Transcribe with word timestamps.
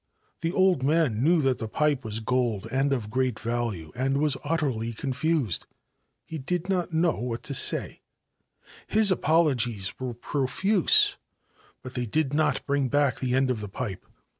The 0.41 0.51
old 0.51 0.83
r 0.83 1.09
knew 1.09 1.41
that 1.43 1.59
the 1.59 1.67
pipe 1.67 2.03
was 2.03 2.21
gold 2.21 2.67
and 2.71 2.91
of 2.91 3.11
great 3.11 3.39
value,; 3.39 3.91
was 3.95 4.35
utterly 4.43 4.93
confused. 4.93 5.67
He 6.25 6.39
did 6.39 6.67
not 6.67 6.91
know 6.91 7.19
what 7.19 7.43
to 7.43 7.97
< 8.39 8.87
His 8.97 9.11
apologies 9.11 9.93
were 9.99 10.15
profuse; 10.15 11.17
but 11.83 11.93
they 11.93 12.07
did 12.07 12.33
not 12.33 12.65
bring 12.65 12.87
b 12.87 12.97
the 13.19 13.35
end 13.35 13.51
of 13.51 13.61
the 13.61 13.69
pipe. 13.69 14.03